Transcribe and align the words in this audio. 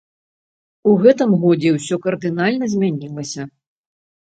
У 0.93 0.95
гэтым 1.03 1.37
годзе 1.45 1.75
ўсё 1.77 1.95
кардынальна 2.09 2.65
змянілася. 2.77 3.41